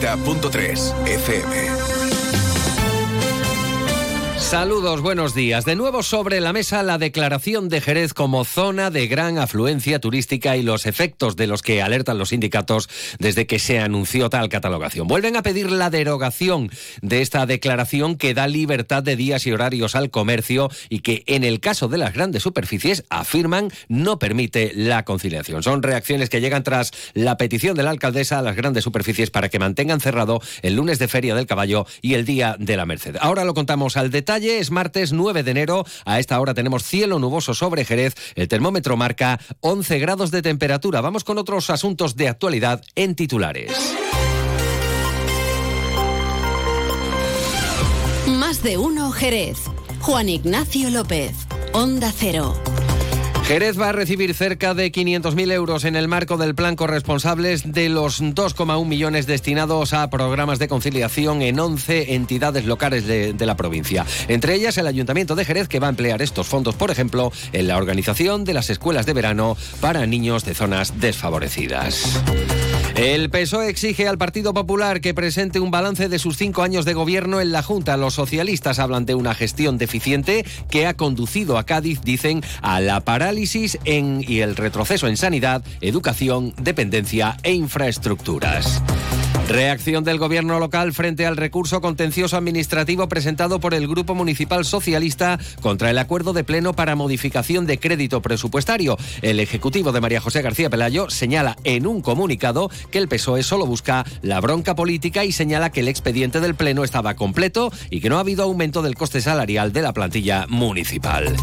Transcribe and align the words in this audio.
90.3 0.00 0.94
FM. 1.04 1.97
Saludos, 4.48 5.02
buenos 5.02 5.34
días. 5.34 5.66
De 5.66 5.76
nuevo 5.76 6.02
sobre 6.02 6.40
la 6.40 6.54
mesa 6.54 6.82
la 6.82 6.96
declaración 6.96 7.68
de 7.68 7.82
Jerez 7.82 8.14
como 8.14 8.46
zona 8.46 8.90
de 8.90 9.06
gran 9.06 9.36
afluencia 9.36 9.98
turística 9.98 10.56
y 10.56 10.62
los 10.62 10.86
efectos 10.86 11.36
de 11.36 11.46
los 11.46 11.60
que 11.60 11.82
alertan 11.82 12.16
los 12.16 12.30
sindicatos 12.30 12.88
desde 13.18 13.46
que 13.46 13.58
se 13.58 13.78
anunció 13.78 14.30
tal 14.30 14.48
catalogación. 14.48 15.06
Vuelven 15.06 15.36
a 15.36 15.42
pedir 15.42 15.70
la 15.70 15.90
derogación 15.90 16.70
de 17.02 17.20
esta 17.20 17.44
declaración 17.44 18.16
que 18.16 18.32
da 18.32 18.48
libertad 18.48 19.02
de 19.02 19.16
días 19.16 19.46
y 19.46 19.52
horarios 19.52 19.94
al 19.94 20.08
comercio 20.08 20.70
y 20.88 21.00
que 21.00 21.24
en 21.26 21.44
el 21.44 21.60
caso 21.60 21.88
de 21.88 21.98
las 21.98 22.14
grandes 22.14 22.42
superficies 22.42 23.04
afirman 23.10 23.70
no 23.88 24.18
permite 24.18 24.72
la 24.74 25.04
conciliación. 25.04 25.62
Son 25.62 25.82
reacciones 25.82 26.30
que 26.30 26.40
llegan 26.40 26.62
tras 26.62 26.92
la 27.12 27.36
petición 27.36 27.76
de 27.76 27.82
la 27.82 27.90
alcaldesa 27.90 28.38
a 28.38 28.42
las 28.42 28.56
grandes 28.56 28.84
superficies 28.84 29.30
para 29.30 29.50
que 29.50 29.58
mantengan 29.58 30.00
cerrado 30.00 30.40
el 30.62 30.74
lunes 30.74 30.98
de 30.98 31.08
Feria 31.08 31.34
del 31.34 31.46
Caballo 31.46 31.84
y 32.00 32.14
el 32.14 32.24
Día 32.24 32.56
de 32.58 32.78
la 32.78 32.86
Merced. 32.86 33.16
Ahora 33.20 33.44
lo 33.44 33.52
contamos 33.52 33.98
al 33.98 34.10
detalle 34.10 34.37
es 34.46 34.70
martes 34.70 35.12
9 35.12 35.42
de 35.42 35.50
enero. 35.50 35.84
A 36.04 36.18
esta 36.18 36.40
hora 36.40 36.54
tenemos 36.54 36.84
cielo 36.84 37.18
nuboso 37.18 37.54
sobre 37.54 37.84
Jerez. 37.84 38.14
El 38.34 38.48
termómetro 38.48 38.96
marca 38.96 39.40
11 39.60 39.98
grados 39.98 40.30
de 40.30 40.42
temperatura. 40.42 41.00
Vamos 41.00 41.24
con 41.24 41.38
otros 41.38 41.70
asuntos 41.70 42.16
de 42.16 42.28
actualidad 42.28 42.82
en 42.94 43.14
titulares. 43.14 43.72
Más 48.26 48.62
de 48.62 48.78
uno 48.78 49.10
Jerez. 49.10 49.58
Juan 50.00 50.28
Ignacio 50.28 50.90
López. 50.90 51.32
Onda 51.72 52.12
Cero. 52.16 52.54
Jerez 53.48 53.80
va 53.80 53.88
a 53.88 53.92
recibir 53.92 54.34
cerca 54.34 54.74
de 54.74 54.92
500.000 54.92 55.52
euros 55.52 55.84
en 55.84 55.96
el 55.96 56.06
marco 56.06 56.36
del 56.36 56.54
plan 56.54 56.76
corresponsables 56.76 57.72
de 57.72 57.88
los 57.88 58.20
2,1 58.20 58.84
millones 58.84 59.26
destinados 59.26 59.94
a 59.94 60.10
programas 60.10 60.58
de 60.58 60.68
conciliación 60.68 61.40
en 61.40 61.58
11 61.58 62.14
entidades 62.14 62.66
locales 62.66 63.06
de, 63.06 63.32
de, 63.32 63.46
la 63.46 63.56
provincia. 63.56 64.04
Entre 64.28 64.54
ellas 64.54 64.76
el 64.76 64.86
Ayuntamiento 64.86 65.34
de 65.34 65.46
Jerez, 65.46 65.66
que 65.66 65.80
va 65.80 65.86
a 65.86 65.90
emplear 65.90 66.20
estos 66.20 66.46
fondos, 66.46 66.74
por 66.74 66.90
ejemplo, 66.90 67.32
en 67.54 67.68
la 67.68 67.78
organización 67.78 68.44
de 68.44 68.52
las 68.52 68.68
escuelas 68.68 69.06
de 69.06 69.14
verano 69.14 69.56
para 69.80 70.04
niños 70.04 70.44
de 70.44 70.52
zonas 70.52 71.00
desfavorecidas. 71.00 72.20
El 72.98 73.30
PSOE 73.30 73.68
exige 73.68 74.08
al 74.08 74.18
Partido 74.18 74.52
Popular 74.52 75.00
que 75.00 75.14
presente 75.14 75.60
un 75.60 75.70
balance 75.70 76.08
de 76.08 76.18
sus 76.18 76.36
cinco 76.36 76.64
años 76.64 76.84
de 76.84 76.94
gobierno 76.94 77.40
en 77.40 77.52
la 77.52 77.62
Junta. 77.62 77.96
Los 77.96 78.14
socialistas 78.14 78.80
hablan 78.80 79.06
de 79.06 79.14
una 79.14 79.36
gestión 79.36 79.78
deficiente 79.78 80.44
que 80.68 80.88
ha 80.88 80.94
conducido 80.94 81.58
a 81.58 81.64
Cádiz, 81.64 82.00
dicen, 82.02 82.42
a 82.60 82.80
la 82.80 82.98
parálisis 83.02 83.78
en, 83.84 84.24
y 84.26 84.40
el 84.40 84.56
retroceso 84.56 85.06
en 85.06 85.16
sanidad, 85.16 85.62
educación, 85.80 86.52
dependencia 86.60 87.36
e 87.44 87.52
infraestructuras. 87.52 88.82
Reacción 89.48 90.04
del 90.04 90.18
gobierno 90.18 90.60
local 90.60 90.92
frente 90.92 91.24
al 91.24 91.38
recurso 91.38 91.80
contencioso 91.80 92.36
administrativo 92.36 93.08
presentado 93.08 93.60
por 93.60 93.72
el 93.72 93.88
Grupo 93.88 94.14
Municipal 94.14 94.66
Socialista 94.66 95.38
contra 95.62 95.90
el 95.90 95.96
acuerdo 95.96 96.34
de 96.34 96.44
pleno 96.44 96.74
para 96.74 96.96
modificación 96.96 97.64
de 97.64 97.78
crédito 97.78 98.20
presupuestario. 98.20 98.98
El 99.22 99.40
Ejecutivo 99.40 99.90
de 99.90 100.02
María 100.02 100.20
José 100.20 100.42
García 100.42 100.68
Pelayo 100.68 101.08
señala 101.08 101.56
en 101.64 101.86
un 101.86 102.02
comunicado 102.02 102.70
que 102.90 102.98
el 102.98 103.08
PSOE 103.08 103.42
solo 103.42 103.64
busca 103.64 104.04
la 104.20 104.38
bronca 104.42 104.74
política 104.74 105.24
y 105.24 105.32
señala 105.32 105.70
que 105.70 105.80
el 105.80 105.88
expediente 105.88 106.40
del 106.40 106.54
pleno 106.54 106.84
estaba 106.84 107.14
completo 107.14 107.72
y 107.88 108.00
que 108.00 108.10
no 108.10 108.18
ha 108.18 108.20
habido 108.20 108.44
aumento 108.44 108.82
del 108.82 108.96
coste 108.96 109.22
salarial 109.22 109.72
de 109.72 109.80
la 109.80 109.94
plantilla 109.94 110.44
municipal. 110.46 111.34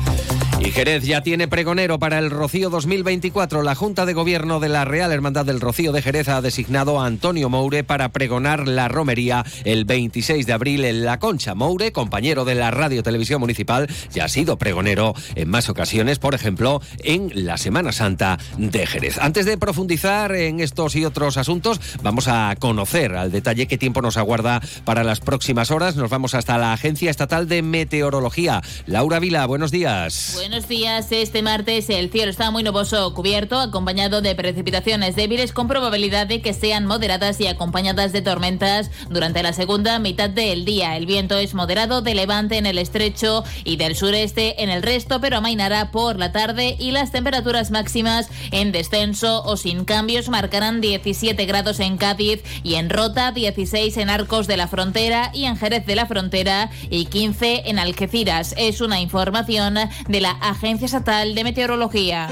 Y 0.58 0.72
Jerez 0.72 1.04
ya 1.04 1.22
tiene 1.22 1.50
pregonero 1.50 2.00
para 2.00 2.18
el 2.18 2.32
Rocío 2.32 2.70
2024. 2.70 3.62
La 3.62 3.76
Junta 3.76 4.06
de 4.06 4.14
Gobierno 4.14 4.62
de 4.62 4.70
la 4.70 4.86
Real 4.86 5.12
Hermandad 5.12 5.46
del 5.46 5.60
Rocío 5.60 5.92
de 5.92 6.02
Jerez 6.02 6.30
ha 6.30 6.42
designado 6.42 7.02
a 7.02 7.06
Antonio 7.06 7.50
Moure 7.50 7.84
para 7.84 8.10
pregonar 8.10 8.66
la 8.66 8.88
romería 8.88 9.46
el 9.66 9.84
26 9.84 10.46
de 10.46 10.54
abril 10.54 10.86
en 10.86 11.04
La 11.04 11.20
Concha. 11.20 11.56
Moure, 11.56 11.92
compañero 11.92 12.46
de 12.46 12.56
la 12.56 12.72
Radio 12.72 13.04
Televisión 13.04 13.42
Municipal, 13.42 13.90
ya 14.14 14.26
ha 14.26 14.30
sido 14.30 14.58
pregonero 14.58 15.14
en 15.36 15.50
más 15.50 15.68
ocasiones, 15.68 16.20
por 16.20 16.34
ejemplo, 16.34 16.82
en 17.04 17.32
la 17.34 17.58
Semana 17.58 17.92
Santa 17.92 18.40
de 18.58 18.88
Jerez. 18.88 19.18
Antes 19.20 19.46
de 19.46 19.58
profundizar 19.58 20.34
en 20.34 20.62
estos 20.62 20.96
y 20.96 21.04
otros 21.04 21.36
asuntos, 21.36 21.82
vamos 22.02 22.30
a 22.30 22.56
conocer 22.58 23.16
al 23.16 23.32
detalle 23.32 23.68
qué 23.68 23.78
tiempo 23.78 24.02
nos 24.02 24.16
aguarda 24.16 24.62
para 24.86 25.04
las 25.04 25.20
próximas 25.20 25.70
horas. 25.70 25.98
Nos 25.98 26.10
vamos 26.10 26.34
hasta 26.34 26.58
la 26.58 26.72
Agencia 26.72 27.12
Estatal 27.12 27.50
de 27.50 27.62
Meteorología. 27.62 28.62
Laura 28.86 29.20
Vila, 29.20 29.46
buenos 29.48 29.70
días. 29.70 30.45
Buenos 30.48 30.68
días. 30.68 31.12
Este 31.12 31.42
martes 31.42 31.90
el 31.90 32.12
cielo 32.12 32.30
está 32.30 32.52
muy 32.52 32.62
nuboso 32.62 33.12
cubierto, 33.16 33.60
acompañado 33.60 34.22
de 34.22 34.36
precipitaciones 34.36 35.16
débiles 35.16 35.52
con 35.52 35.68
probabilidad 35.68 36.28
de 36.28 36.44
que 36.44 36.54
sean 36.54 36.86
moderadas 36.86 37.42
y 37.42 37.48
acompañadas 37.48 38.14
de 38.14 38.22
tormentas 38.22 38.92
durante 39.10 39.42
la 39.42 39.54
segunda 39.54 39.98
mitad 39.98 40.30
del 40.30 40.64
día. 40.64 40.98
El 40.98 41.08
viento 41.08 41.36
es 41.40 41.56
moderado 41.56 42.04
de 42.04 42.14
levante 42.14 42.60
en 42.60 42.68
el 42.68 42.78
estrecho 42.78 43.44
y 43.64 43.78
del 43.78 43.96
sureste 43.96 44.62
en 44.62 44.70
el 44.70 44.84
resto, 44.84 45.20
pero 45.20 45.38
amainará 45.38 45.90
por 45.90 46.20
la 46.20 46.32
tarde 46.32 46.76
y 46.78 46.92
las 46.92 47.12
temperaturas 47.12 47.72
máximas 47.72 48.30
en 48.52 48.72
descenso 48.72 49.42
o 49.46 49.58
sin 49.58 49.84
cambios 49.84 50.30
marcarán 50.30 50.80
17 50.80 51.44
grados 51.48 51.80
en 51.80 51.98
Cádiz 51.98 52.44
y 52.62 52.76
en 52.76 52.92
Rota, 52.92 53.32
16 53.32 53.98
en 53.98 54.12
Arcos 54.12 54.46
de 54.46 54.58
la 54.58 54.68
Frontera 54.68 55.32
y 55.34 55.46
en 55.46 55.58
Jerez 55.58 55.88
de 55.88 55.96
la 55.96 56.06
Frontera 56.06 56.70
y 56.92 57.06
15 57.06 57.64
en 57.66 57.80
Algeciras. 57.80 58.54
Es 58.60 58.80
una 58.80 59.02
información 59.02 59.80
de 60.08 60.22
la 60.22 60.35
Agencia 60.42 60.86
Estatal 60.86 61.36
de 61.36 61.44
Meteorología. 61.44 62.28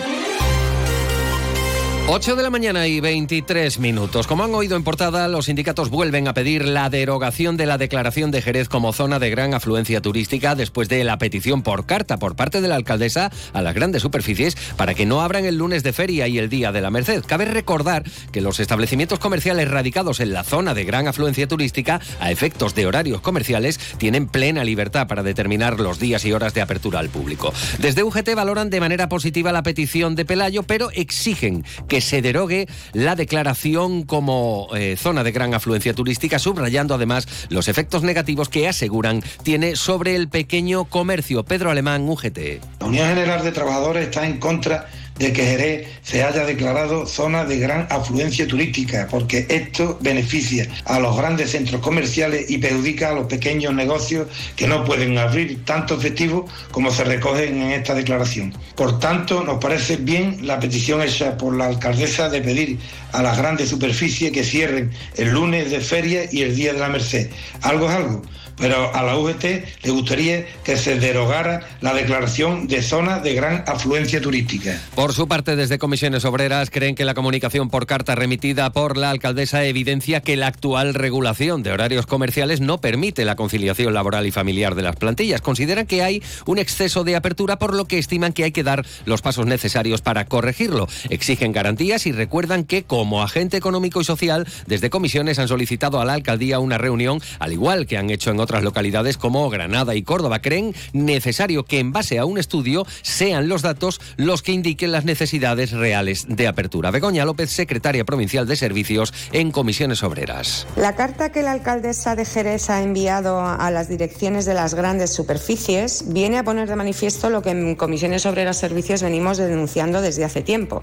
8 2.06 2.36
de 2.36 2.44
la 2.44 2.50
mañana 2.50 2.86
y 2.86 3.00
23 3.00 3.80
minutos. 3.80 4.28
Como 4.28 4.44
han 4.44 4.54
oído 4.54 4.76
en 4.76 4.84
portada, 4.84 5.30
los 5.30 5.46
sindicatos 5.46 5.90
vuelven 5.90 6.28
a 6.28 6.34
pedir 6.34 6.66
la 6.66 6.90
derogación 6.90 7.56
de 7.56 7.66
la 7.66 7.78
declaración 7.78 8.30
de 8.30 8.42
Jerez 8.42 8.68
como 8.68 8.92
zona 8.92 9.20
de 9.20 9.30
gran 9.30 9.54
afluencia 9.54 10.02
turística 10.02 10.54
después 10.54 10.90
de 10.90 11.06
la 11.06 11.18
petición 11.18 11.64
por 11.64 11.86
carta 11.86 12.20
por 12.20 12.36
parte 12.36 12.60
de 12.60 12.68
la 12.68 12.76
alcaldesa 12.76 13.32
a 13.54 13.62
las 13.62 13.74
grandes 13.74 14.02
superficies 14.02 14.58
para 14.76 14.94
que 14.96 15.06
no 15.06 15.22
abran 15.22 15.46
el 15.46 15.56
lunes 15.56 15.82
de 15.82 15.94
feria 15.94 16.28
y 16.28 16.40
el 16.40 16.50
día 16.50 16.74
de 16.74 16.82
la 16.82 16.92
Merced. 16.92 17.24
Cabe 17.26 17.46
recordar 17.46 18.04
que 18.34 18.42
los 18.42 18.60
establecimientos 18.60 19.20
comerciales 19.20 19.72
radicados 19.72 20.20
en 20.20 20.34
la 20.34 20.44
zona 20.44 20.74
de 20.74 20.84
gran 20.84 21.08
afluencia 21.08 21.48
turística, 21.48 22.02
a 22.20 22.32
efectos 22.32 22.76
de 22.76 22.86
horarios 22.86 23.22
comerciales, 23.22 23.80
tienen 23.98 24.28
plena 24.28 24.66
libertad 24.66 25.08
para 25.08 25.24
determinar 25.24 25.80
los 25.80 26.00
días 26.00 26.26
y 26.26 26.34
horas 26.34 26.54
de 26.54 26.62
apertura 26.62 27.00
al 27.00 27.10
público. 27.10 27.54
Desde 27.80 28.04
UGT 28.04 28.36
valoran 28.36 28.70
de 28.70 28.82
manera 28.82 29.08
positiva 29.08 29.54
la 29.54 29.64
petición 29.64 30.16
de 30.16 30.26
Pelayo, 30.26 30.64
pero 30.64 30.92
exigen 30.92 31.64
que 31.88 31.93
se 32.02 32.22
derogue 32.22 32.68
la 32.94 33.16
declaración 33.16 34.04
como 34.04 34.68
eh, 34.76 34.96
zona 34.98 35.24
de 35.24 35.32
gran 35.32 35.54
afluencia 35.54 35.94
turística, 35.94 36.40
subrayando 36.40 36.96
además 36.96 37.28
los 37.50 37.68
efectos 37.68 38.04
negativos 38.04 38.50
que 38.50 38.68
aseguran 38.68 39.24
tiene 39.44 39.76
sobre 39.76 40.16
el 40.16 40.30
pequeño 40.30 40.86
comercio. 40.86 41.44
Pedro 41.44 41.72
Alemán, 41.72 42.08
UGT. 42.08 42.38
La 42.80 42.86
Unión 42.86 43.08
General 43.08 43.44
de 43.44 43.52
Trabajadores 43.52 44.06
está 44.06 44.26
en 44.26 44.40
contra 44.40 44.88
de 45.18 45.32
que 45.32 45.46
Jerez 45.46 45.88
se 46.02 46.24
haya 46.24 46.46
declarado 46.46 47.06
zona 47.06 47.46
de 47.46 47.60
gran 47.60 47.88
afluencia 47.90 48.48
turística, 48.48 49.08
porque 49.10 49.46
esto 49.50 49.98
beneficia 50.02 50.68
a 50.86 51.00
los 51.00 51.16
grandes 51.16 51.52
centros 51.52 51.82
comerciales 51.82 52.50
y 52.50 52.58
perjudica 52.58 53.10
a 53.10 53.14
los 53.14 53.28
pequeños 53.28 53.74
negocios 53.74 54.28
que 54.56 54.68
no 54.68 54.84
pueden 54.84 55.18
abrir 55.18 55.64
tanto 55.66 55.96
efectivo 55.96 56.46
como 56.72 56.92
se 56.92 57.04
recogen 57.04 57.62
en 57.62 57.72
esta 57.72 57.94
declaración. 57.94 58.54
Por 58.76 59.00
tanto, 59.00 59.44
nos 59.44 59.60
parece 59.60 59.98
bien 59.98 60.40
la 60.42 60.60
petición 60.60 61.02
hecha 61.02 61.38
por 61.38 61.56
la 61.56 61.68
alcaldesa 61.68 62.30
de 62.30 62.42
pedir 62.42 62.80
a 63.12 63.22
las 63.22 63.38
grandes 63.38 63.70
superficies 63.70 64.32
que 64.32 64.44
cierren 64.44 64.92
el 65.16 65.30
lunes 65.30 65.70
de 65.70 65.80
feria 65.80 66.24
y 66.32 66.42
el 66.42 66.56
día 66.56 66.74
de 66.74 66.80
la 66.80 66.90
Merced. 66.90 67.30
Algo 67.62 67.90
es 67.90 67.96
algo 67.96 68.22
pero 68.58 68.94
a 68.94 69.04
la 69.04 69.18
UGT 69.18 69.44
le 69.84 69.92
gustaría 69.92 70.46
que 70.64 70.78
se 70.78 71.00
derogara 71.00 71.62
la 71.82 71.94
declaración 71.94 72.68
de 72.68 72.82
zona 72.82 73.20
de 73.20 73.34
gran 73.34 73.64
afluencia 73.68 74.22
turística. 74.22 74.80
Por 74.96 75.14
su 75.14 75.28
parte, 75.28 75.56
desde 75.56 75.80
Comisiones 75.80 76.26
Obreras 76.26 76.70
creen 76.70 76.96
que 76.96 77.06
la 77.06 77.14
comunicación 77.14 77.70
por 77.70 77.86
carta 77.86 78.16
remitida 78.16 78.72
por 78.72 78.98
la 78.98 79.10
alcaldesa 79.10 79.64
evidencia 79.66 80.22
que 80.22 80.38
la 80.38 80.48
actual 80.48 80.94
regulación 80.94 81.64
de 81.64 81.72
horarios 81.72 82.06
comerciales 82.06 82.62
no 82.62 82.80
permite 82.80 83.26
la 83.26 83.36
conciliación 83.36 83.94
laboral 83.94 84.26
y 84.26 84.32
familiar 84.32 84.76
de 84.76 84.82
las 84.82 84.96
plantillas. 84.96 85.42
Consideran 85.42 85.86
que 85.86 86.04
hay 86.04 86.22
un 86.46 86.58
exceso 86.58 87.04
de 87.04 87.16
apertura, 87.16 87.58
por 87.60 87.74
lo 87.74 87.86
que 87.86 88.00
estiman 88.00 88.34
que 88.34 88.44
hay 88.44 88.52
que 88.52 88.64
dar 88.64 88.86
los 89.06 89.22
pasos 89.22 89.46
necesarios 89.46 90.02
para 90.02 90.26
corregirlo. 90.26 90.88
Exigen 91.10 91.52
garantías 91.52 92.06
y 92.06 92.12
recuerdan 92.12 92.64
que, 92.64 92.84
como 92.84 93.24
agente 93.24 93.58
económico 93.58 94.02
y 94.02 94.06
social, 94.06 94.48
desde 94.68 94.90
Comisiones 94.90 95.40
han 95.40 95.48
solicitado 95.48 96.00
a 96.00 96.06
la 96.06 96.14
alcaldía 96.14 96.60
una 96.60 96.78
reunión, 96.78 97.22
al 97.40 97.54
igual 97.54 97.88
que 97.88 97.98
han 97.98 98.10
hecho 98.10 98.32
en 98.32 98.40
otras 98.44 98.64
localidades 98.64 99.18
como 99.18 99.50
Granada 99.50 99.96
y 99.96 100.04
Córdoba. 100.04 100.42
Creen 100.42 100.76
necesario 100.94 101.66
que 101.66 101.80
en 101.80 101.92
base 101.92 102.20
a 102.20 102.26
un 102.26 102.38
estudio 102.38 102.86
sean 103.02 103.48
los 103.50 103.62
datos 103.62 104.00
los 104.18 104.42
que 104.42 104.52
indiquen 104.52 104.92
las 104.92 105.06
necesidades 105.06 105.72
reales 105.72 106.26
de 106.28 106.48
apertura. 106.48 106.92
Begoña 106.92 107.26
López, 107.26 107.50
secretaria 107.50 108.06
provincial 108.06 108.48
de 108.48 108.56
Servicios 108.56 109.14
en 109.32 109.52
Comisiones 109.52 110.04
Obreras. 110.04 110.68
La 110.76 110.96
carta 110.96 111.32
que 111.32 111.42
la 111.42 111.52
alcaldesa 111.52 112.16
de 112.16 112.26
Jerez 112.26 112.70
ha 112.70 112.84
enviado 112.84 113.42
a 113.42 113.72
las 113.72 113.90
direcciones 113.90 114.46
de 114.46 114.54
las 114.54 114.76
grandes 114.76 115.14
superficies 115.14 116.06
viene 116.08 116.38
a 116.38 116.44
poner 116.44 116.68
de 116.68 116.76
manifiesto 116.76 117.30
lo 117.30 117.42
que 117.42 117.52
en 117.52 117.76
Comisiones 117.76 118.26
Obreras 118.26 118.58
Servicios 118.58 119.02
venimos 119.02 119.38
denunciando 119.38 120.02
desde 120.02 120.26
hace 120.26 120.42
tiempo, 120.42 120.82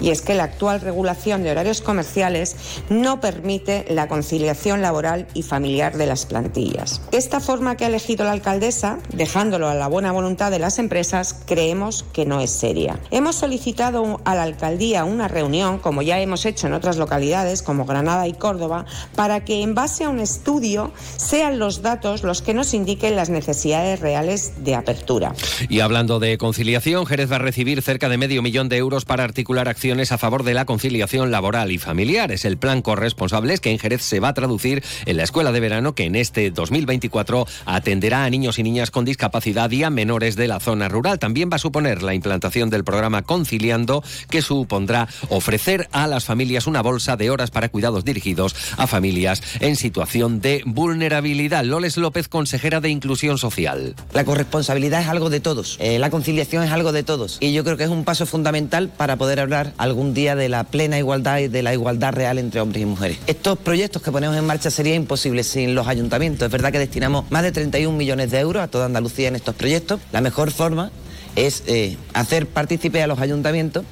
y 0.00 0.10
es 0.10 0.22
que 0.22 0.34
la 0.34 0.44
actual 0.44 0.80
regulación 0.80 1.42
de 1.42 1.50
horarios 1.50 1.82
comerciales 1.82 2.56
no 2.88 3.20
permite 3.20 3.84
la 3.90 4.08
conciliación 4.08 4.80
laboral 4.80 5.28
y 5.34 5.42
familiar 5.42 5.96
de 5.96 6.06
las 6.06 6.26
plantillas. 6.26 7.01
Esta 7.10 7.40
forma 7.40 7.76
que 7.76 7.84
ha 7.84 7.88
elegido 7.88 8.24
la 8.24 8.32
alcaldesa, 8.32 8.98
dejándolo 9.12 9.68
a 9.68 9.74
la 9.74 9.88
buena 9.88 10.12
voluntad 10.12 10.50
de 10.50 10.58
las 10.58 10.78
empresas, 10.78 11.36
creemos 11.46 12.04
que 12.12 12.24
no 12.24 12.40
es 12.40 12.50
seria. 12.50 13.00
Hemos 13.10 13.36
solicitado 13.36 14.20
a 14.24 14.34
la 14.34 14.44
alcaldía 14.44 15.04
una 15.04 15.28
reunión, 15.28 15.78
como 15.78 16.02
ya 16.02 16.20
hemos 16.20 16.46
hecho 16.46 16.66
en 16.66 16.72
otras 16.72 16.96
localidades 16.96 17.62
como 17.62 17.84
Granada 17.84 18.28
y 18.28 18.32
Córdoba, 18.32 18.86
para 19.14 19.44
que 19.44 19.62
en 19.62 19.74
base 19.74 20.04
a 20.04 20.08
un 20.08 20.20
estudio 20.20 20.92
sean 21.16 21.58
los 21.58 21.82
datos 21.82 22.22
los 22.22 22.42
que 22.42 22.54
nos 22.54 22.74
indiquen 22.74 23.16
las 23.16 23.30
necesidades 23.30 24.00
reales 24.00 24.64
de 24.64 24.74
apertura. 24.74 25.34
Y 25.68 25.80
hablando 25.80 26.18
de 26.18 26.38
conciliación, 26.38 27.06
Jerez 27.06 27.30
va 27.30 27.36
a 27.36 27.40
recibir 27.40 27.82
cerca 27.82 28.08
de 28.08 28.18
medio 28.18 28.42
millón 28.42 28.68
de 28.68 28.76
euros 28.76 29.04
para 29.04 29.24
articular 29.24 29.68
acciones 29.68 30.12
a 30.12 30.18
favor 30.18 30.44
de 30.44 30.54
la 30.54 30.64
conciliación 30.64 31.30
laboral 31.30 31.70
y 31.72 31.78
familiar. 31.78 32.32
Es 32.32 32.44
el 32.44 32.56
plan 32.56 32.82
corresponsables 32.82 33.60
que 33.60 33.70
en 33.70 33.78
Jerez 33.78 34.02
se 34.02 34.20
va 34.20 34.28
a 34.28 34.34
traducir 34.34 34.82
en 35.06 35.16
la 35.16 35.24
escuela 35.24 35.52
de 35.52 35.60
verano 35.60 35.94
que 35.94 36.04
en 36.04 36.16
este 36.16 36.50
2024 36.92 37.46
atenderá 37.66 38.24
a 38.24 38.30
niños 38.30 38.58
y 38.58 38.62
niñas 38.62 38.90
con 38.90 39.04
discapacidad 39.04 39.70
y 39.70 39.82
a 39.82 39.90
menores 39.90 40.36
de 40.36 40.48
la 40.48 40.60
zona 40.60 40.88
rural. 40.88 41.18
También 41.18 41.50
va 41.50 41.56
a 41.56 41.58
suponer 41.58 42.02
la 42.02 42.14
implantación 42.14 42.70
del 42.70 42.84
programa 42.84 43.22
Conciliando, 43.22 44.02
que 44.28 44.42
supondrá 44.42 45.08
ofrecer 45.28 45.88
a 45.92 46.06
las 46.06 46.24
familias 46.24 46.66
una 46.66 46.82
bolsa 46.82 47.16
de 47.16 47.30
horas 47.30 47.50
para 47.50 47.68
cuidados 47.68 48.04
dirigidos 48.04 48.54
a 48.76 48.86
familias 48.86 49.42
en 49.60 49.76
situación 49.76 50.40
de 50.40 50.62
vulnerabilidad. 50.66 51.64
Loles 51.64 51.96
López, 51.96 52.28
consejera 52.28 52.80
de 52.80 52.90
Inclusión 52.90 53.38
Social. 53.38 53.94
La 54.12 54.24
corresponsabilidad 54.24 55.00
es 55.00 55.08
algo 55.08 55.30
de 55.30 55.40
todos, 55.40 55.76
eh, 55.80 55.98
la 55.98 56.10
conciliación 56.10 56.62
es 56.64 56.70
algo 56.70 56.92
de 56.92 57.02
todos 57.02 57.38
y 57.40 57.52
yo 57.52 57.64
creo 57.64 57.76
que 57.76 57.84
es 57.84 57.90
un 57.90 58.04
paso 58.04 58.26
fundamental 58.26 58.88
para 58.88 59.16
poder 59.16 59.40
hablar 59.40 59.72
algún 59.78 60.14
día 60.14 60.36
de 60.36 60.48
la 60.48 60.64
plena 60.64 60.98
igualdad 60.98 61.38
y 61.38 61.48
de 61.48 61.62
la 61.62 61.72
igualdad 61.72 62.12
real 62.12 62.38
entre 62.38 62.60
hombres 62.60 62.82
y 62.82 62.86
mujeres. 62.86 63.18
Estos 63.26 63.58
proyectos 63.58 64.02
que 64.02 64.12
ponemos 64.12 64.36
en 64.36 64.46
marcha 64.46 64.70
serían 64.70 64.96
imposibles 64.96 65.46
sin 65.46 65.74
los 65.74 65.86
ayuntamientos. 65.86 66.46
Es 66.46 66.52
verdad 66.52 66.72
que 66.72 66.81
destinamos 66.82 67.30
más 67.30 67.42
de 67.42 67.52
31 67.52 67.96
millones 67.96 68.30
de 68.30 68.40
euros 68.40 68.62
a 68.62 68.68
toda 68.68 68.86
Andalucía 68.86 69.28
en 69.28 69.36
estos 69.36 69.54
proyectos. 69.54 70.00
La 70.10 70.20
mejor 70.20 70.50
forma 70.50 70.90
es 71.36 71.62
eh, 71.66 71.96
hacer 72.12 72.46
partícipe 72.46 73.02
a 73.02 73.06
los 73.06 73.20
ayuntamientos 73.20 73.84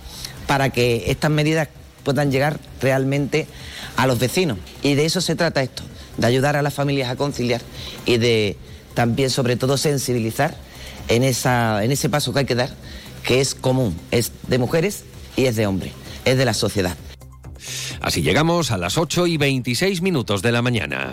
para 0.46 0.70
que 0.70 1.04
estas 1.06 1.30
medidas 1.30 1.68
puedan 2.02 2.32
llegar 2.32 2.58
realmente 2.80 3.46
a 3.96 4.06
los 4.06 4.18
vecinos. 4.18 4.58
Y 4.82 4.94
de 4.94 5.04
eso 5.06 5.20
se 5.20 5.36
trata 5.36 5.62
esto, 5.62 5.82
de 6.16 6.26
ayudar 6.26 6.56
a 6.56 6.62
las 6.62 6.74
familias 6.74 7.10
a 7.10 7.16
conciliar 7.16 7.60
y 8.06 8.18
de 8.18 8.56
también, 8.94 9.30
sobre 9.30 9.56
todo, 9.56 9.76
sensibilizar 9.76 10.56
en, 11.08 11.22
esa, 11.22 11.84
en 11.84 11.92
ese 11.92 12.08
paso 12.08 12.32
que 12.32 12.40
hay 12.40 12.44
que 12.44 12.56
dar, 12.56 12.70
que 13.22 13.40
es 13.40 13.54
común, 13.54 13.96
es 14.10 14.32
de 14.48 14.58
mujeres 14.58 15.04
y 15.36 15.44
es 15.44 15.54
de 15.54 15.66
hombres, 15.66 15.92
es 16.24 16.36
de 16.36 16.44
la 16.44 16.54
sociedad. 16.54 16.96
Así 18.00 18.22
llegamos 18.22 18.72
a 18.72 18.78
las 18.78 18.98
8 18.98 19.28
y 19.28 19.36
26 19.36 20.02
minutos 20.02 20.42
de 20.42 20.50
la 20.50 20.62
mañana. 20.62 21.12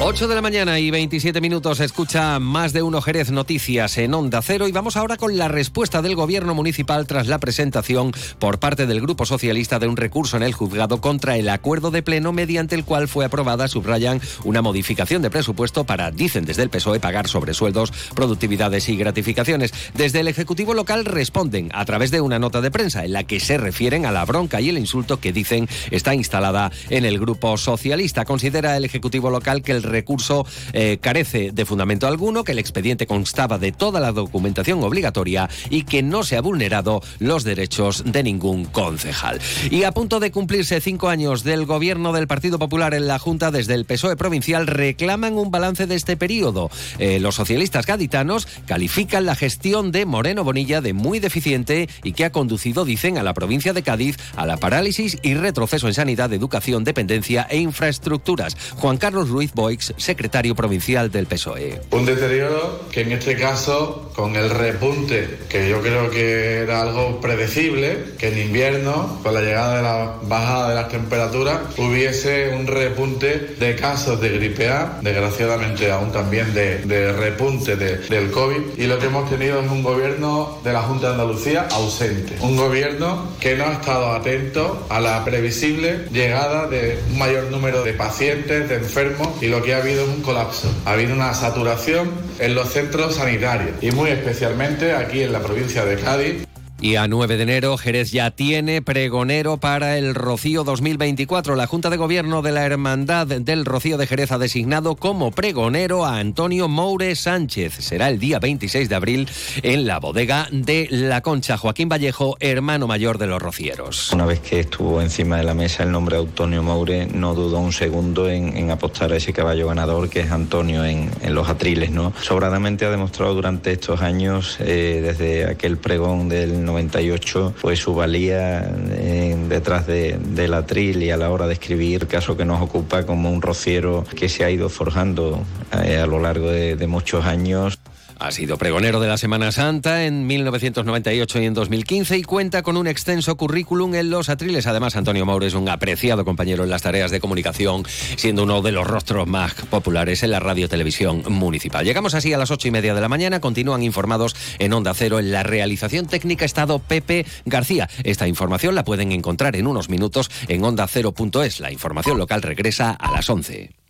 8 0.00 0.28
de 0.28 0.34
la 0.36 0.42
mañana 0.42 0.78
y 0.78 0.92
27 0.92 1.40
minutos 1.40 1.80
escucha 1.80 2.38
más 2.38 2.72
de 2.72 2.82
uno 2.82 3.02
Jerez 3.02 3.32
Noticias 3.32 3.98
en 3.98 4.14
Onda 4.14 4.40
Cero 4.42 4.68
y 4.68 4.72
vamos 4.72 4.96
ahora 4.96 5.16
con 5.16 5.36
la 5.36 5.48
respuesta 5.48 6.02
del 6.02 6.14
gobierno 6.14 6.54
municipal 6.54 7.04
tras 7.08 7.26
la 7.26 7.40
presentación 7.40 8.12
por 8.38 8.60
parte 8.60 8.86
del 8.86 9.00
Grupo 9.00 9.26
Socialista 9.26 9.80
de 9.80 9.88
un 9.88 9.96
recurso 9.96 10.36
en 10.36 10.44
el 10.44 10.54
juzgado 10.54 11.00
contra 11.00 11.36
el 11.36 11.48
acuerdo 11.48 11.90
de 11.90 12.04
pleno 12.04 12.32
mediante 12.32 12.76
el 12.76 12.84
cual 12.84 13.08
fue 13.08 13.24
aprobada, 13.24 13.66
subrayan, 13.66 14.20
una 14.44 14.62
modificación 14.62 15.20
de 15.20 15.30
presupuesto 15.30 15.82
para, 15.82 16.12
dicen 16.12 16.44
desde 16.44 16.62
el 16.62 16.70
PSOE, 16.70 17.00
pagar 17.00 17.26
sobresueldos, 17.26 17.90
productividades 18.14 18.88
y 18.88 18.96
gratificaciones. 18.96 19.72
Desde 19.94 20.20
el 20.20 20.28
Ejecutivo 20.28 20.74
local 20.74 21.06
responden 21.06 21.70
a 21.74 21.84
través 21.84 22.12
de 22.12 22.20
una 22.20 22.38
nota 22.38 22.60
de 22.60 22.70
prensa 22.70 23.04
en 23.04 23.14
la 23.14 23.24
que 23.24 23.40
se 23.40 23.58
refieren 23.58 24.06
a 24.06 24.12
la 24.12 24.24
bronca 24.24 24.60
y 24.60 24.68
el 24.68 24.78
insulto 24.78 25.18
que 25.18 25.32
dicen 25.32 25.68
está 25.90 26.14
instalada 26.14 26.70
en 26.88 27.04
el 27.04 27.18
Grupo 27.18 27.58
Socialista. 27.58 28.24
Considera 28.24 28.76
el 28.76 28.84
Ejecutivo 28.84 29.28
local 29.28 29.62
que 29.62 29.72
el 29.72 29.87
recurso 29.88 30.46
eh, 30.72 30.98
carece 31.00 31.50
de 31.52 31.64
fundamento 31.64 32.06
alguno, 32.06 32.44
que 32.44 32.52
el 32.52 32.58
expediente 32.58 33.06
constaba 33.06 33.58
de 33.58 33.72
toda 33.72 34.00
la 34.00 34.12
documentación 34.12 34.82
obligatoria 34.82 35.48
y 35.70 35.82
que 35.82 36.02
no 36.02 36.22
se 36.22 36.36
ha 36.36 36.40
vulnerado 36.40 37.02
los 37.18 37.44
derechos 37.44 38.04
de 38.06 38.22
ningún 38.22 38.64
concejal. 38.64 39.40
Y 39.70 39.84
a 39.84 39.92
punto 39.92 40.20
de 40.20 40.30
cumplirse 40.30 40.80
cinco 40.80 41.08
años 41.08 41.44
del 41.44 41.66
gobierno 41.66 42.12
del 42.12 42.26
Partido 42.26 42.58
Popular 42.58 42.94
en 42.94 43.06
la 43.06 43.18
Junta, 43.18 43.50
desde 43.50 43.74
el 43.74 43.84
PSOE 43.84 44.16
provincial 44.16 44.66
reclaman 44.66 45.34
un 45.34 45.50
balance 45.50 45.86
de 45.86 45.94
este 45.94 46.16
periodo. 46.16 46.70
Eh, 46.98 47.20
los 47.20 47.34
socialistas 47.34 47.86
gaditanos 47.86 48.46
califican 48.66 49.26
la 49.26 49.34
gestión 49.34 49.92
de 49.92 50.06
Moreno 50.06 50.44
Bonilla 50.44 50.80
de 50.80 50.92
muy 50.92 51.18
deficiente 51.18 51.88
y 52.02 52.12
que 52.12 52.24
ha 52.24 52.32
conducido, 52.32 52.84
dicen, 52.84 53.18
a 53.18 53.22
la 53.22 53.34
provincia 53.34 53.72
de 53.72 53.82
Cádiz 53.82 54.16
a 54.36 54.46
la 54.46 54.56
parálisis 54.56 55.18
y 55.22 55.34
retroceso 55.34 55.88
en 55.88 55.94
sanidad, 55.94 56.32
educación, 56.32 56.84
dependencia 56.84 57.46
e 57.50 57.58
infraestructuras. 57.58 58.56
Juan 58.76 58.96
Carlos 58.96 59.28
Ruiz 59.28 59.52
Secretario 59.78 60.54
provincial 60.54 61.10
del 61.10 61.26
PSOE. 61.26 61.80
Un 61.90 62.04
deterioro 62.04 62.88
que 62.90 63.02
en 63.02 63.12
este 63.12 63.36
caso, 63.36 64.10
con 64.14 64.36
el 64.36 64.50
repunte, 64.50 65.38
que 65.48 65.68
yo 65.68 65.80
creo 65.80 66.10
que 66.10 66.58
era 66.62 66.82
algo 66.82 67.20
predecible, 67.20 67.98
que 68.18 68.28
en 68.28 68.38
invierno, 68.38 69.20
con 69.22 69.34
la 69.34 69.40
llegada 69.40 69.76
de 69.76 69.82
la 69.82 70.14
bajada 70.22 70.68
de 70.70 70.74
las 70.74 70.88
temperaturas, 70.88 71.60
hubiese 71.76 72.50
un 72.54 72.66
repunte 72.66 73.54
de 73.58 73.76
casos 73.76 74.20
de 74.20 74.30
gripe 74.30 74.68
A, 74.68 74.98
desgraciadamente 75.02 75.90
aún 75.90 76.12
también 76.12 76.52
de, 76.54 77.12
repunte 77.12 77.76
del 77.76 78.30
COVID. 78.30 78.78
Y 78.78 78.86
lo 78.86 78.98
que 78.98 79.06
hemos 79.06 79.28
tenido 79.30 79.60
es 79.60 79.70
un 79.70 79.82
gobierno 79.82 80.58
de 80.64 80.72
la 80.72 80.82
Junta 80.82 81.08
de 81.08 81.12
Andalucía 81.12 81.68
ausente. 81.70 82.36
Un 82.40 82.56
gobierno 82.56 83.28
que 83.40 83.56
no 83.56 83.64
ha 83.64 83.72
estado 83.72 84.12
atento 84.12 84.86
a 84.88 85.00
la 85.00 85.24
previsible 85.24 86.06
llegada 86.12 86.66
de 86.66 86.98
un 87.10 87.18
mayor 87.18 87.44
número 87.44 87.82
de 87.82 87.92
pacientes, 87.92 88.68
de 88.68 88.76
enfermos 88.76 89.28
y 89.42 89.46
lo 89.46 89.62
que 89.62 89.67
ha 89.72 89.78
habido 89.78 90.04
un 90.04 90.22
colapso. 90.22 90.70
Ha 90.84 90.92
habido 90.92 91.14
una 91.14 91.34
saturación 91.34 92.10
en 92.38 92.54
los 92.54 92.70
centros 92.70 93.16
sanitarios 93.16 93.72
y 93.80 93.90
muy 93.90 94.10
especialmente 94.10 94.92
aquí 94.94 95.22
en 95.22 95.32
la 95.32 95.40
provincia 95.40 95.84
de 95.84 95.96
Cádiz. 95.96 96.46
Y 96.80 96.94
a 96.94 97.08
9 97.08 97.36
de 97.36 97.42
enero, 97.42 97.76
Jerez 97.76 98.12
ya 98.12 98.30
tiene 98.30 98.82
pregonero 98.82 99.56
para 99.56 99.98
el 99.98 100.14
Rocío 100.14 100.62
2024. 100.62 101.56
La 101.56 101.66
Junta 101.66 101.90
de 101.90 101.96
Gobierno 101.96 102.40
de 102.40 102.52
la 102.52 102.64
Hermandad 102.64 103.26
del 103.26 103.64
Rocío 103.64 103.98
de 103.98 104.06
Jerez 104.06 104.30
ha 104.30 104.38
designado 104.38 104.94
como 104.94 105.32
pregonero 105.32 106.04
a 106.04 106.20
Antonio 106.20 106.68
Moure 106.68 107.16
Sánchez. 107.16 107.74
Será 107.80 108.08
el 108.08 108.20
día 108.20 108.38
26 108.38 108.88
de 108.88 108.94
abril 108.94 109.28
en 109.64 109.88
la 109.88 109.98
bodega 109.98 110.46
de 110.52 110.86
La 110.92 111.20
Concha. 111.20 111.58
Joaquín 111.58 111.88
Vallejo, 111.88 112.36
hermano 112.38 112.86
mayor 112.86 113.18
de 113.18 113.26
los 113.26 113.42
rocieros. 113.42 114.12
Una 114.12 114.26
vez 114.26 114.38
que 114.38 114.60
estuvo 114.60 115.02
encima 115.02 115.38
de 115.38 115.42
la 115.42 115.54
mesa 115.54 115.82
el 115.82 115.90
nombre 115.90 116.16
de 116.16 116.22
Antonio 116.22 116.62
Moure, 116.62 117.06
no 117.06 117.34
dudó 117.34 117.58
un 117.58 117.72
segundo 117.72 118.30
en, 118.30 118.70
apostar 118.70 119.12
a 119.12 119.16
ese 119.16 119.32
caballo 119.32 119.66
ganador 119.66 120.08
que 120.08 120.20
es 120.20 120.30
Antonio 120.30 120.84
en, 120.84 121.10
los 121.34 121.48
atriles. 121.48 121.90
¿no? 121.90 122.12
Sobradamente 122.22 122.84
ha 122.84 122.90
demostrado 122.90 123.34
durante 123.34 123.72
estos 123.72 124.00
años, 124.00 124.58
eh, 124.60 125.00
desde 125.02 125.44
aquel 125.46 125.78
pregón 125.78 126.28
del 126.28 126.67
98, 126.68 127.54
pues 127.60 127.80
su 127.80 127.94
valía 127.94 128.70
eh, 128.90 129.36
detrás 129.48 129.86
de, 129.86 130.18
del 130.18 130.54
atril 130.54 131.02
y 131.02 131.10
a 131.10 131.16
la 131.16 131.30
hora 131.30 131.46
de 131.46 131.54
escribir, 131.54 132.06
caso 132.06 132.36
que 132.36 132.44
nos 132.44 132.60
ocupa 132.60 133.04
como 133.04 133.30
un 133.30 133.42
rociero 133.42 134.04
que 134.14 134.28
se 134.28 134.44
ha 134.44 134.50
ido 134.50 134.68
forjando 134.68 135.42
eh, 135.84 135.96
a 135.96 136.06
lo 136.06 136.20
largo 136.20 136.50
de 136.50 136.86
muchos 136.86 137.24
años. 137.24 137.77
Ha 138.20 138.32
sido 138.32 138.58
pregonero 138.58 138.98
de 138.98 139.06
la 139.06 139.16
Semana 139.16 139.52
Santa 139.52 140.04
en 140.04 140.26
1998 140.26 141.40
y 141.40 141.44
en 141.46 141.54
2015 141.54 142.18
y 142.18 142.22
cuenta 142.24 142.62
con 142.62 142.76
un 142.76 142.88
extenso 142.88 143.36
currículum 143.36 143.94
en 143.94 144.10
los 144.10 144.28
atriles. 144.28 144.66
Además, 144.66 144.96
Antonio 144.96 145.24
Mauro 145.24 145.46
es 145.46 145.54
un 145.54 145.68
apreciado 145.68 146.24
compañero 146.24 146.64
en 146.64 146.70
las 146.70 146.82
tareas 146.82 147.12
de 147.12 147.20
comunicación, 147.20 147.84
siendo 148.16 148.42
uno 148.42 148.60
de 148.60 148.72
los 148.72 148.88
rostros 148.88 149.28
más 149.28 149.54
populares 149.54 150.24
en 150.24 150.32
la 150.32 150.40
radio 150.40 150.68
televisión 150.68 151.22
municipal. 151.28 151.84
Llegamos 151.84 152.14
así 152.14 152.32
a 152.32 152.38
las 152.38 152.50
ocho 152.50 152.66
y 152.66 152.72
media 152.72 152.92
de 152.92 153.00
la 153.00 153.08
mañana. 153.08 153.38
Continúan 153.40 153.84
informados 153.84 154.34
en 154.58 154.72
Onda 154.72 154.94
Cero. 154.94 155.20
En 155.20 155.30
la 155.30 155.44
realización 155.44 156.06
técnica 156.06 156.44
estado 156.44 156.80
Pepe 156.80 157.24
García. 157.44 157.88
Esta 158.02 158.26
información 158.26 158.74
la 158.74 158.84
pueden 158.84 159.12
encontrar 159.12 159.54
en 159.54 159.68
unos 159.68 159.88
minutos 159.88 160.28
en 160.48 160.64
ondacero.es. 160.64 161.60
La 161.60 161.70
información 161.70 162.18
local 162.18 162.42
regresa 162.42 162.90
a 162.90 163.12
las 163.12 163.30
11. 163.30 163.87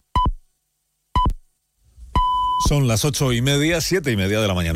Son 2.58 2.88
las 2.88 3.04
ocho 3.04 3.32
y 3.32 3.40
media, 3.40 3.80
siete 3.80 4.10
y 4.10 4.16
media 4.16 4.40
de 4.40 4.48
la 4.48 4.54
mañana. 4.54 4.66